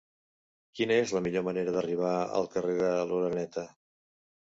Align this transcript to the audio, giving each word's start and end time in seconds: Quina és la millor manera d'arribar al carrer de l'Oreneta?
Quina 0.77 0.95
és 1.01 1.11
la 1.15 1.19
millor 1.25 1.43
manera 1.47 1.73
d'arribar 1.75 2.13
al 2.39 2.47
carrer 2.55 2.73
de 2.79 2.89
l'Oreneta? 3.13 3.67